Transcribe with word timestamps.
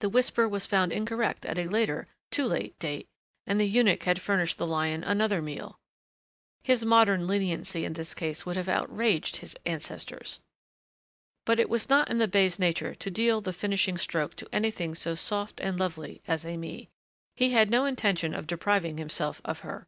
The 0.00 0.08
whisper 0.08 0.48
was 0.48 0.64
found 0.64 0.92
incorrect 0.94 1.44
at 1.44 1.58
a 1.58 1.66
later 1.68 2.08
too 2.30 2.46
late 2.46 2.78
date, 2.78 3.06
and 3.46 3.60
the 3.60 3.66
eunuch 3.66 4.04
had 4.04 4.18
furnished 4.18 4.56
the 4.56 4.66
lion 4.66 5.04
another 5.04 5.42
meal. 5.42 5.78
His 6.62 6.86
modern 6.86 7.26
leniency 7.26 7.84
in 7.84 7.92
this 7.92 8.14
case 8.14 8.46
would 8.46 8.56
have 8.56 8.70
outraged 8.70 9.36
his 9.36 9.56
ancestors. 9.66 10.40
But 11.44 11.60
it 11.60 11.68
was 11.68 11.90
not 11.90 12.10
in 12.10 12.16
the 12.16 12.26
bey's 12.26 12.58
nature 12.58 12.94
to 12.94 13.10
deal 13.10 13.42
the 13.42 13.52
finishing 13.52 13.98
stroke 13.98 14.36
to 14.36 14.48
anything 14.54 14.94
so 14.94 15.14
soft 15.14 15.60
and 15.60 15.78
lovely 15.78 16.22
as 16.26 16.44
Aimée. 16.46 16.88
He 17.36 17.50
had 17.50 17.70
no 17.70 17.84
intention 17.84 18.32
of 18.32 18.46
depriving 18.46 18.96
himself 18.96 19.42
of 19.44 19.60
her. 19.60 19.86